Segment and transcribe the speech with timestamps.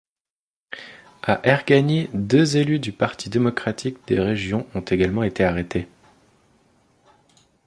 [1.21, 5.87] À Ergani, deux élus du Parti démocratique des régions ont également été arrêtés.